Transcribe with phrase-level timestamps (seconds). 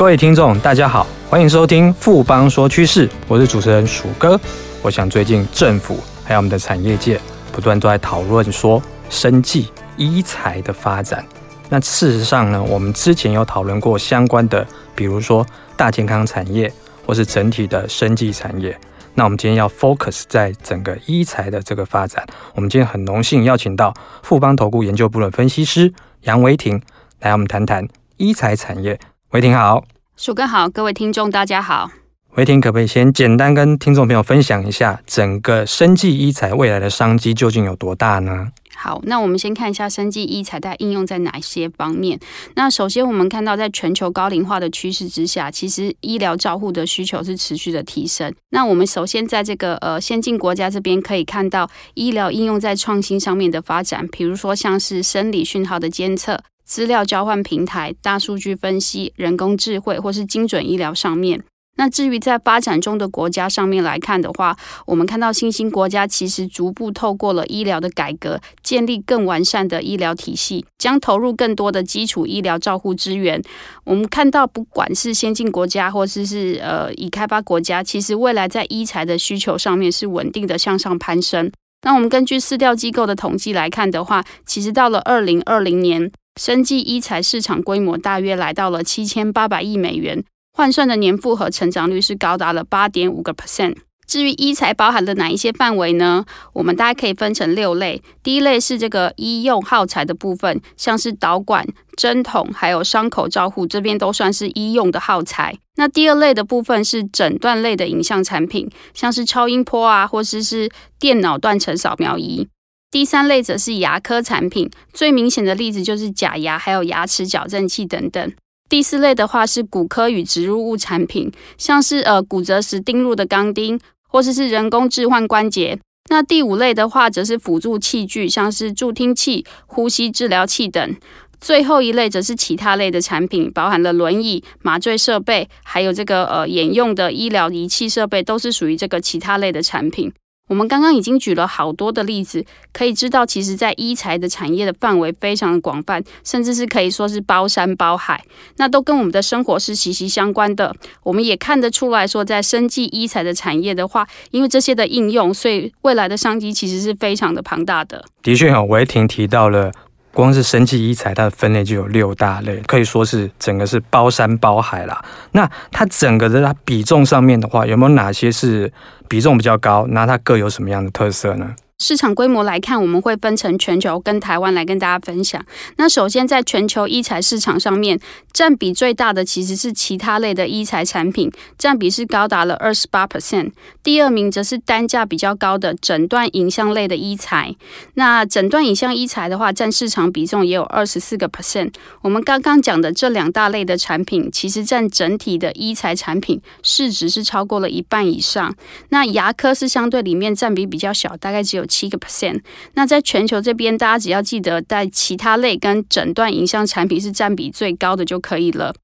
[0.00, 4.40] 各位听众，大家好，欢迎收听富邦说趋势，我是主持人鼠哥。
[4.80, 7.20] 我想最近政府还有我们的产业界
[7.52, 9.68] 不断都在讨论说生技
[9.98, 11.22] 医材的发展。
[11.68, 15.46] 那事实上呢，我们之前有讨论过相关的，比如说
[15.76, 16.72] 大健康产业
[17.06, 18.74] 或是整体的生技产业。
[19.12, 22.24] 那我们今天要 focus 在整个医材的这个发展。
[22.54, 23.92] 我们今天很荣幸邀请到
[24.22, 25.92] 富邦投顾研究部的分析师
[26.22, 26.80] 杨维婷
[27.18, 27.86] 来，我们谈谈
[28.16, 28.98] 医材产业。
[29.30, 29.84] 维婷好，
[30.16, 31.88] 鼠哥好，各位听众大家好。
[32.34, 38.48] 维婷可不可以先简单跟听众朋友分享一下，整个生技医材未来的商机究竟有多大呢？
[38.74, 42.18] 好，那我们先看一下生技医材它应用在哪些方面。
[42.56, 48.34] 那首先我们看到，在全球高龄化的趋势之下，其实医疗照护的需求是持续的提升。
[48.48, 56.40] 那我们首先在这个呃先进国家这边可以看到，医疗应用在创新上面的发展，比如说像是生理讯号的监测。
[56.70, 61.42] 资料交换平台、大数据分析、人工智慧或是精准医疗上面。
[61.76, 73.42] 那至于在发展中的国家上面来看的话，我们看到新兴国家其实逐步透过了医疗的改革，建立更完善的医疗体系，将投入更多的基础医疗照护资源。
[73.82, 81.50] 我们看到，不管是先进国家或是，是呃已开发国家，其实未来在医材的需求上面是稳定的向上攀升。
[81.82, 86.12] 那我们根据市调机构的统计来看的话，其实到了二零二零年。
[86.40, 90.24] 生技医材市场规模大约来到了七千八百亿美元，
[90.54, 93.76] 换算的年复合成长率是高达了八点五个 percent。
[94.06, 96.24] 至于医材包含了哪一些范围呢？
[96.54, 98.02] 我们大概可以分成六类。
[98.22, 105.58] 第一类是这个医用耗材的部分，像是导管、针筒，还有伤口照护，这边都算是医用的耗材。
[105.76, 112.48] 那第二类的部分是诊断类的影像产品，像是超音波啊，或者是，是电脑断层扫描仪。
[112.90, 118.32] 第三类则是牙科产品，最明显的例子就是假牙，还有牙齿矫正器等等。
[118.68, 125.78] 第四类的话是骨科与植入物产品，像是呃骨折时钉入的钢钉，或者是，是人工置换关节。
[126.08, 130.96] 那第五类的话则是辅助器具，像是助听器、呼吸治疗器等。
[131.40, 140.12] 最后一类则是其他类的产品，包含了轮椅、麻醉设备，还有这个呃眼用的医疗仪器设备，都是属于这个其他类的产品。
[140.50, 148.20] 我们刚刚已经举了好多的例子，可以知道，其实，在医材的产业的范围非常的广泛，甚至是可以说是包山包海，
[148.56, 150.74] 那都跟我们的生活是息息相关的。
[151.04, 158.04] 我们也看得出来说，在生技医材的产业的话，因为这些的应用，所以未来的商机其实是非常的庞大的。
[158.20, 159.70] 的确，哈，维婷提到了。
[160.12, 165.04] 光是神奇医彩，它的分类就有六大类，可以说是整个是包山包海啦。
[165.32, 168.72] 那它整个的它比重上面的话，有没有哪些是
[169.08, 169.86] 比重比较高？
[169.88, 171.54] 那它各有什么样的特色呢？
[171.80, 175.42] 市场规模来看，我们会分成全球跟台湾来跟大家分享。
[175.78, 177.98] 那首先在全球医材市场上面，
[178.34, 183.52] 占比最大的其实是其他类的医材产品，占比是高达了二十八 percent。
[183.82, 187.56] 第二名则是单价比较高的诊断影像类的医材。
[187.94, 191.72] 那诊断影像医材的话，占市场比重也有二十四个 percent。
[192.02, 198.54] 我们刚刚讲的这两大类的产品，其实占整体的医材产品市值是超过了一半以上。
[198.90, 201.66] 那牙科是相对里面占比比较小，大概只有。
[201.70, 202.42] 七个 percent。
[202.74, 208.74] 那在全球这边，大家只要记得在其他类跟诊断影像产品是占比最高的就可以了。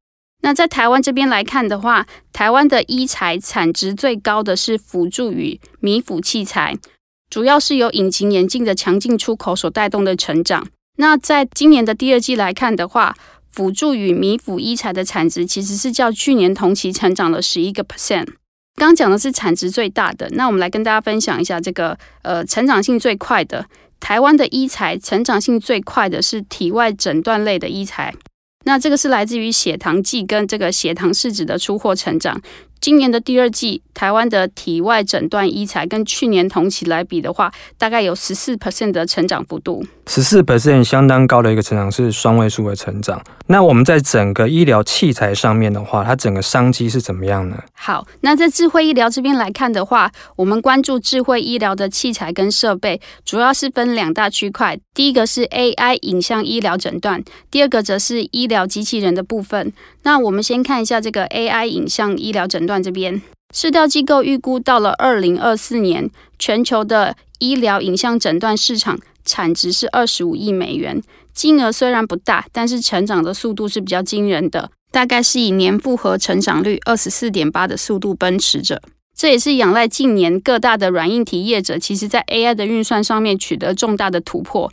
[0.43, 6.77] 那在台湾这边来看的话，台湾的医材产值最高的是辅助与米辅器材，
[7.29, 10.69] 主要是由隐形眼镜的强劲出口所带动的成长。
[10.99, 13.17] 那在今年的第二季来看的话，
[13.51, 18.29] 辅助与米辅医材的产值其实是较去年同期成长了十一个 percent。
[18.77, 23.67] 刚讲的是产值最大的，那我们来跟大家分享一下这个呃成长性最快的
[23.99, 28.15] 台湾的医材，成长性最快的是体外诊断类的医材，
[28.65, 32.41] 那这个是来自于血糖计跟这个血糖试纸的出货成长。
[32.81, 39.85] 今年的第二季，台湾的体外诊断医材跟去年同期来比的话，大概有十四 percent 的成长幅度。
[40.07, 43.21] 十四 percent 相当高的一个成长，是双位数的成长。
[43.49, 47.57] 那我们在整个医疗器材上面的话，它整个商机是怎么样呢？
[47.75, 54.79] 好，那在智慧医疗这边来看的话，我们关注智慧医疗的器材跟设备，主要是分两大区块。
[54.95, 59.73] 第一个是 AI 影像医疗诊断，第二个则是医疗机器人的部分。
[60.05, 63.23] 那我们先看一下这个 AI 影像医疗诊断这边，
[63.55, 71.01] 市调机构预估到了二零二四年，全球的医疗影像诊断市场产值是二十五亿美元，
[71.33, 78.83] 金额虽然不大，但是成长的速度是比较惊人的，大概是以年复合成长率二十四点八的速度奔驰着。
[79.17, 84.69] 这也是仰赖近年各大的软硬体业者，其实在 AI 的运算上面取得重大的突破。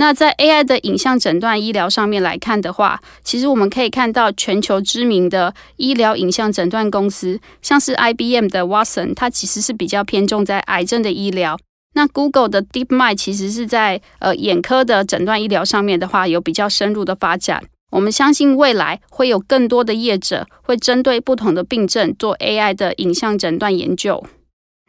[0.00, 11.58] 那在 AI 的影像诊断医疗上面来看的话，其实我们可以看到全球知名的医疗影像诊断公司，像是 IBM 的 Watson，它其实是比较偏重在癌症的医疗。
[11.92, 17.62] 那 Google 的 DeepMind 其实是在呃眼科的诊断医疗上面的话，有比较深入的发展。
[17.90, 24.24] 我们相信未来会有更多的业者会针对不同的病症做 AI 的影像诊断研究。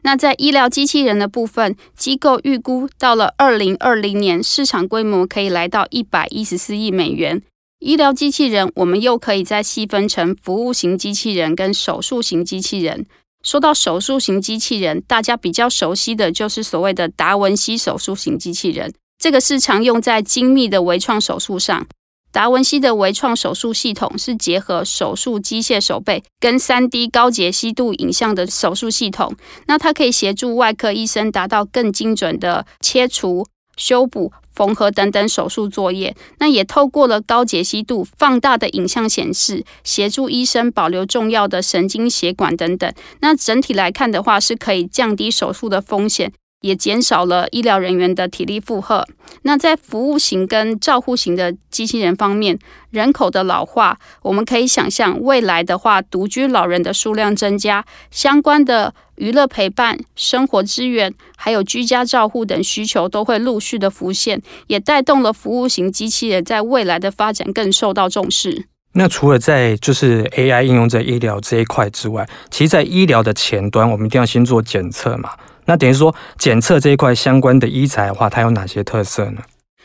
[0.03, 7.41] 那在医疗机器人的部分，机构预估到了二零二零年，市场规模可以来到一百一十四亿美元。
[7.79, 13.05] 医疗机器人，我们又可以再细分成服务型机器人跟手术型机器人。
[13.43, 21.87] 说到手术型机器人，大家比较熟悉的就是所谓的达文西手术型机器人，这个是常用在精密的微创手术上。
[22.31, 29.35] 达文西的微创手术系统是结合手术机械手背跟 3D 高解析度影像的手术系统，
[29.67, 33.45] 那它可以协助外科医生达到更精准的切除、
[33.75, 36.15] 修补、缝合等等手术作业。
[36.39, 42.93] 那也透过了高解析度放大的影像显示，协助医生保留重要的神经血管等等。
[43.19, 46.31] 那整体来看的话，是可以降低手术的风险。
[46.61, 49.05] 也减少了医疗人员的体力负荷。
[49.43, 52.57] 那在服务型跟照护型的机器人方面，
[52.89, 68.65] 人口的老化，我们可以想象未来的话，独居老人的数量增加，相关的娱乐陪伴、生活支援，还有居家照护等需求都会陆续的浮现，也带动了服务型机器人在未来的发展更受到重视。
[68.93, 75.31] 那除了在就是 AI 应用在医疗这一块之外，其实，在医疗的前端，我们一定要先做检测嘛。
[75.65, 79.41] 那等于说，检测这一块相关的医材的话，它有哪些特色呢？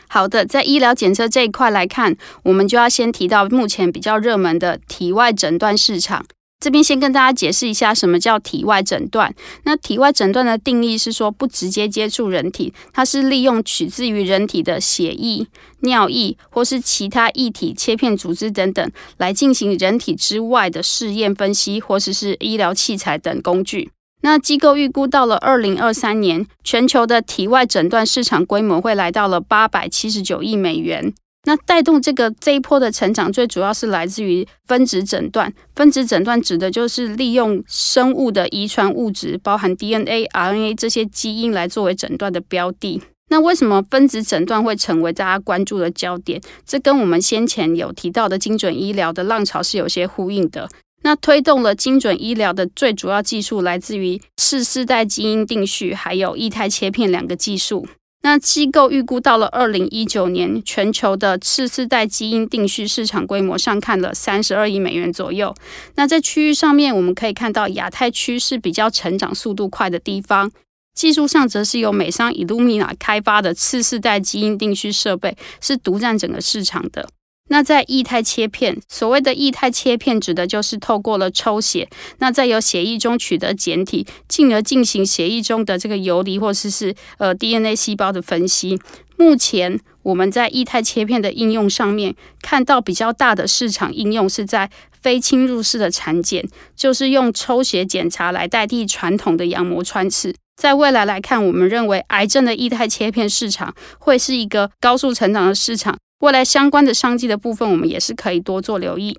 [0.09, 6.25] 好的，在医疗检测这一块来看，我们就要先提到目前比较热门的体外诊断市场。
[6.59, 9.35] 这边先跟大家解释一下什么叫体外诊断。
[9.65, 15.47] 那体外诊断的定义是说，不直接接触人体，它是利用取自于人体的血液、
[15.81, 23.91] 尿液或是其他液体切片组织等等，来进行人体之外的试验分析，或者是，是医疗器材等工具。
[24.27, 31.15] 那机构预估到了二零二三年，全球的体外诊断市场规模会来到了八百七十九亿美元。
[31.45, 35.55] 那带动这个这一波的成长，最主要是来自于分子诊断。
[35.77, 43.01] 分子诊断指的就是利用生物的遗传物质，包含 DNA、RNA 这些基因来作为诊断的标的。
[43.31, 46.41] 那为什么分子诊断会成为大家关注的焦点？
[46.65, 50.69] 这跟我们先前有提到的精准医疗的浪潮是有些呼应的。
[51.07, 57.87] 那推动了精准医疗的最主要技术来自于次世代基因定序，还有异态切片两个技术。
[58.23, 65.55] 那机构预估到了二零一九年，全球的次世代基因定序市场规模上看了三十二亿美元左右。
[65.95, 70.51] 那在区域上面，我们可以看到亚太区是比较成长速度快的地方。
[70.93, 77.09] 技术上则是由美商 Illumina 开发的次世代基因定序设备是独占整个市场的。
[77.49, 81.89] 那在液态切片，所谓的液态切片指的就是透过了抽血，
[82.19, 88.79] 那在由血液中取得检体，进而进行血液中的这个游离或者是是呃 DNA 细胞的分析。
[89.17, 100.35] 目前我们在液态切片的应用上面看到比较大的市场应用是在非侵入式的产检，就是用抽血检查来代替传统的羊膜穿刺。
[100.57, 105.97] 在未来来看，我们认为癌症的液态切片市场会是一个高速成长的市场。
[106.21, 109.19] 未来相关的商机的部分，我们也是可以多做留意。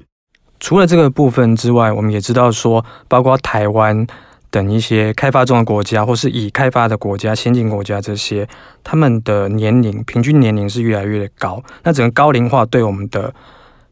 [0.59, 4.07] 除了这个部分之外，我们也知道说，包括台湾
[4.49, 8.47] 等一些开发中的国家，或是已开发的国家、先进国家这些，
[8.83, 11.61] 他们的年龄平均年龄是越来越高。
[11.83, 13.31] 那整个高龄化对我们的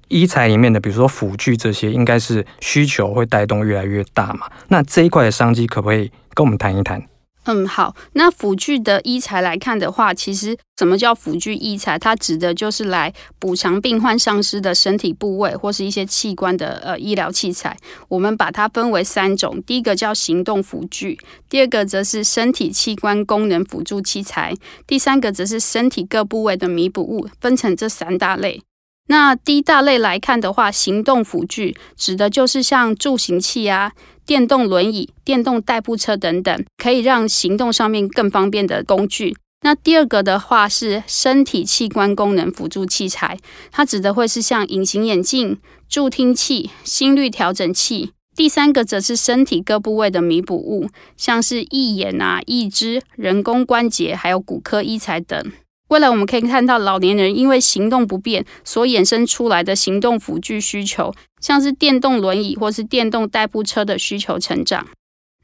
[0.08, 4.48] 医材里面的，比如说辅具这些，应该是需求会带动越来越大嘛？
[4.70, 7.04] 那这一块的商机，可不可以跟我们谈一谈？
[7.46, 7.96] 嗯，好。
[8.14, 11.98] 那辅具的医材来看的话，其实什么叫辅具医材？
[11.98, 17.78] 它指的就是来补偿病患丧失的身体部位或是一些器官的呃医疗器材。
[18.08, 24.54] 我们把它分为三种，第一个叫行动辅具，第二个则是身体器官功能辅助器材，
[24.88, 28.64] 第三个则是身体各部位的弥补物，分成这三大类。
[29.08, 33.94] 那第一大类来看的话，行动辅具指的就是像助行器啊。
[34.26, 39.38] 电动轮椅、电动代步车等等，可以让行动上面更方便的工具。
[39.62, 43.38] 那第二个的话是身体器官功能辅助器材，
[43.72, 48.14] 它指的会是像隐形眼镜、助听器、心率调整器。
[48.36, 55.52] 第三个则是身体各部位的弥补物，像是义眼啊、义肢、人工关节，还有骨科医材等。
[55.90, 64.88] 未来我们可以看到，老年人因为行动不便所衍生出来的行动辅具需求，像是电动轮椅或是电动代步车的需求成长。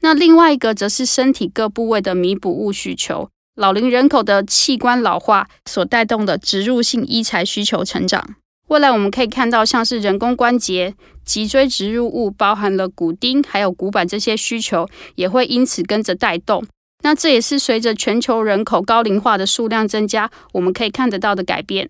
[0.00, 8.34] 那另外一个则是身体各部位的弥补物需求，老龄人口的器官老化所带动的植入性医材需求成长。
[8.66, 10.94] 未来我们可以看到，像是人工关节、
[11.24, 16.64] 脊椎植入物，包含了骨钉还有骨板这些需求，也会因此跟着带动。
[17.02, 21.88] 那这也是随着全球人口高龄化的数量增加，我们可以看得到的改变。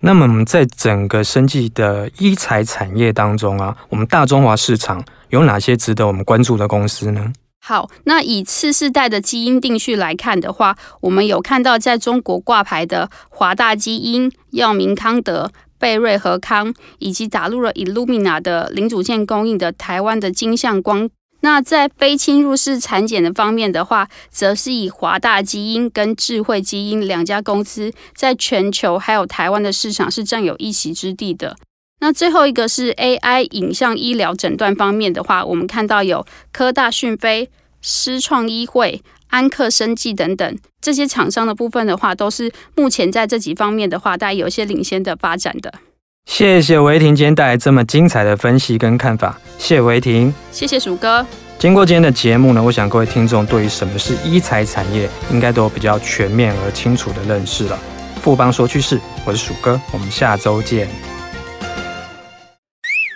[0.00, 7.32] 那么我们在整个生技的医材产业当中啊，我们大中华市场有哪些值得我们关注的公司呢？
[7.60, 15.50] 好，那以次世代的基因定序来看的话，我们有看到在中国挂牌的华大基因、药明康德。
[15.78, 31.56] 贝瑞和康以及打入了 Illumina 的零组件供应的台湾的金相光，那在非侵入式产检的方面的话，则是以华大基因跟智慧基因两家公司在全球还有台湾的市场是占有一席之地的。
[32.00, 37.48] 那最后一个是 AI 影像医疗诊断方面的话，我们看到有科大讯飞、
[37.80, 39.02] 思创医会。
[39.28, 45.74] 安克生技等等这些厂商的部分的话，都是目前在这几方面的话，大概有一些领先的发展的。
[46.26, 51.24] 谢谢维婷今天带来这么精彩的分析跟看法，谢谢维婷，谢谢鼠哥。
[51.58, 57.78] 经过今天的节目呢，我想各位听众对于什么是医材产业，应该都有比较全面而清楚的认识了。
[58.20, 60.88] 富邦说趋势，我是鼠哥，我们下周见。